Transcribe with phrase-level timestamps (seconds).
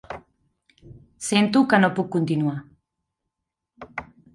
[1.29, 2.59] Sento que no puc continuar.